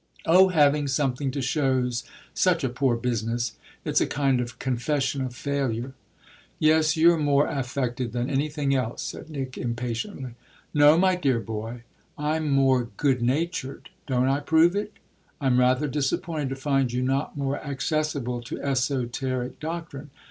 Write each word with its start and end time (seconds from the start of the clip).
"Oh 0.25 0.47
having 0.47 0.87
something 0.87 1.29
to 1.29 1.43
show's 1.43 2.03
such 2.33 2.63
a 2.63 2.69
poor 2.69 2.95
business. 2.95 3.53
It's 3.85 4.01
a 4.01 4.07
kind 4.07 4.41
of 4.41 4.57
confession 4.57 5.21
of 5.21 5.35
failure." 5.35 5.93
"Yes, 6.57 6.97
you're 6.97 7.19
more 7.19 7.45
affected 7.47 8.11
than 8.11 8.27
anything 8.27 8.73
else," 8.73 9.03
said 9.03 9.29
Nick 9.29 9.59
impatiently. 9.59 10.31
"No, 10.73 10.97
my 10.97 11.15
dear 11.15 11.39
boy, 11.39 11.83
I'm 12.17 12.49
more 12.49 12.89
good 12.97 13.21
natured: 13.21 13.91
don't 14.07 14.27
I 14.27 14.39
prove 14.39 14.75
it? 14.75 14.93
I'm 15.39 15.59
rather 15.59 15.87
disappointed 15.87 16.49
to 16.49 16.55
find 16.55 16.91
you 16.91 17.03
not 17.03 17.37
more 17.37 17.59
accessible 17.63 18.41
to 18.41 18.59
esoteric 18.59 19.59
doctrine. 19.59 20.09